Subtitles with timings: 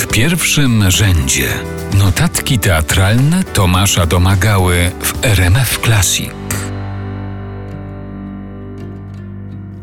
[0.00, 1.48] W pierwszym rzędzie
[1.98, 6.30] notatki teatralne Tomasza Domagały w RMF Classic.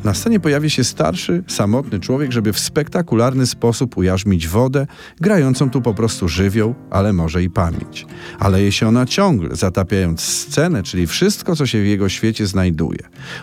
[0.07, 4.87] Na scenie pojawi się starszy, samotny człowiek, żeby w spektakularny sposób ujarzmić wodę,
[5.21, 8.05] grającą tu po prostu żywioł, ale może i pamięć.
[8.39, 12.99] Ale je się ona ciągle, zatapiając scenę, czyli wszystko, co się w jego świecie znajduje.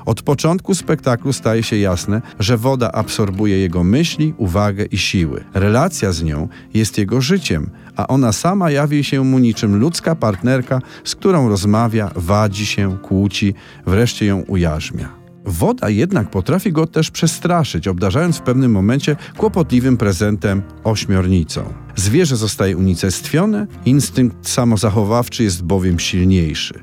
[0.06, 5.44] Od początku spektaklu staje się jasne, że woda absorbuje jego myśli, uwagę i siły.
[5.54, 10.80] Relacja z nią jest jego życiem, a ona sama jawi się mu niczym ludzka partnerka,
[11.04, 13.54] z którą rozmawia, wadzi się, kłóci,
[13.86, 15.23] wreszcie ją ujarzmia.
[15.44, 21.64] Woda jednak potrafi go też przestraszyć, obdarzając w pewnym momencie kłopotliwym prezentem ośmiornicą.
[21.96, 26.82] Zwierzę zostaje unicestwione, instynkt samozachowawczy jest bowiem silniejszy.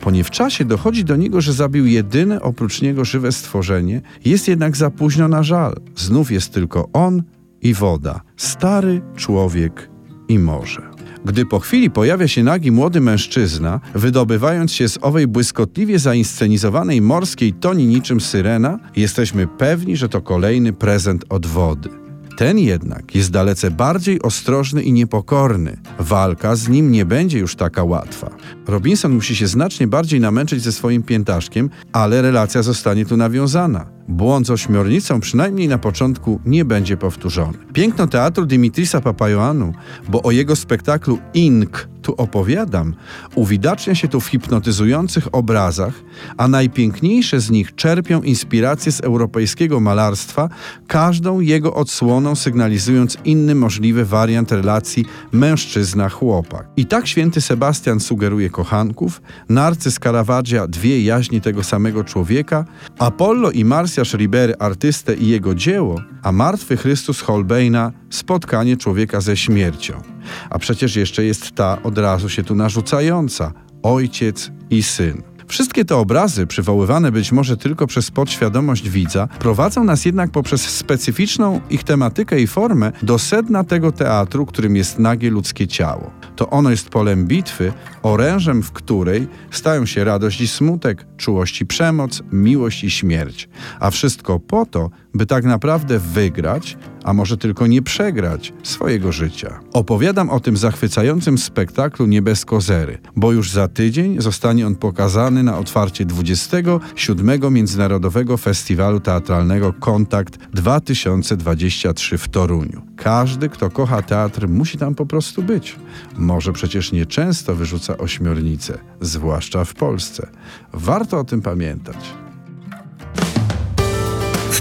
[0.00, 4.48] Po nie w czasie dochodzi do niego, że zabił jedyne oprócz niego żywe stworzenie, jest
[4.48, 5.80] jednak za późno na żal.
[5.96, 7.22] Znów jest tylko on
[7.62, 9.90] i woda, stary człowiek
[10.28, 10.99] i morze.
[11.24, 17.52] Gdy po chwili pojawia się nagi młody mężczyzna, wydobywając się z owej błyskotliwie zainscenizowanej morskiej
[17.52, 21.99] toni niczym syrena, jesteśmy pewni, że to kolejny prezent od wody.
[22.40, 25.76] Ten jednak jest dalece bardziej ostrożny i niepokorny.
[25.98, 28.30] Walka z nim nie będzie już taka łatwa.
[28.66, 33.86] Robinson musi się znacznie bardziej namęczyć ze swoim piętaszkiem, ale relacja zostanie tu nawiązana.
[34.08, 37.58] Błąd z ośmiornicą przynajmniej na początku nie będzie powtórzony.
[37.72, 39.72] Piękno teatru Dimitrisa Papajoanu,
[40.08, 42.94] bo o jego spektaklu Ink tu opowiadam,
[43.34, 45.94] uwidacznia się tu w hipnotyzujących obrazach,
[46.36, 50.48] a najpiękniejsze z nich czerpią inspirację z europejskiego malarstwa,
[50.86, 56.66] każdą jego odsłoną sygnalizując inny możliwy wariant relacji mężczyzna-chłopak.
[56.76, 62.64] I tak święty Sebastian sugeruje kochanków, Narcyz Caravaggia dwie jaźni tego samego człowieka,
[62.98, 69.36] Apollo i Marsjasz Ribery artystę i jego dzieło, a martwy Chrystus Holbeina spotkanie człowieka ze
[69.36, 70.02] śmiercią.
[70.50, 75.22] A przecież jeszcze jest ta od razu się tu narzucająca ojciec i syn.
[75.50, 81.60] Wszystkie te obrazy, przywoływane być może tylko przez podświadomość widza, prowadzą nas jednak poprzez specyficzną
[81.70, 86.10] ich tematykę i formę do sedna tego teatru, którym jest nagie ludzkie ciało.
[86.36, 91.66] To ono jest polem bitwy, orężem w której stają się radość i smutek, czułość i
[91.66, 93.48] przemoc, miłość i śmierć.
[93.80, 99.60] A wszystko po to, by tak naprawdę wygrać, a może tylko nie przegrać swojego życia.
[99.72, 105.42] Opowiadam o tym zachwycającym spektaklu Nie bez kozery, bo już za tydzień zostanie on pokazany
[105.42, 107.52] na otwarcie 27.
[107.52, 112.82] Międzynarodowego Festiwalu Teatralnego Kontakt 2023 w Toruniu.
[112.96, 115.76] Każdy, kto kocha teatr, musi tam po prostu być.
[116.16, 120.28] Może przecież nieczęsto wyrzuca ośmiornicę, zwłaszcza w Polsce.
[120.72, 122.19] Warto o tym pamiętać.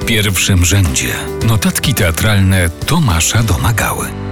[0.02, 1.14] W pierwszym rzędzie
[1.48, 4.29] notatki teatralne Tomasza Domagały.